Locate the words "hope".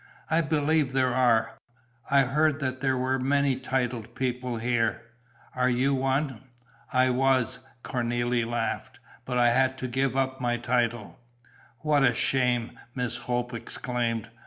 13.17-13.53